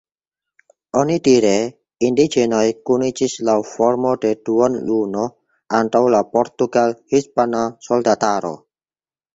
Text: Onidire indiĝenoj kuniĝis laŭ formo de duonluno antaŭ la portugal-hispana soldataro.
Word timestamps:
Onidire 1.01 1.51
indiĝenoj 2.09 2.63
kuniĝis 2.91 3.37
laŭ 3.51 3.57
formo 3.73 4.15
de 4.25 4.33
duonluno 4.49 5.27
antaŭ 5.83 6.03
la 6.17 6.27
portugal-hispana 6.35 7.67
soldataro. 7.91 8.59